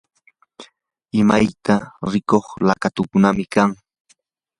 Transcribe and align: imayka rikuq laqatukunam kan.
imayka 1.19 1.73
rikuq 2.11 2.45
laqatukunam 2.67 3.37
kan. 3.53 3.69